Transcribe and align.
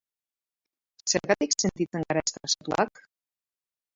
Zergatik 1.11 1.53
sentitzen 1.65 2.07
gara 2.11 2.25
estresatuak? 2.31 3.03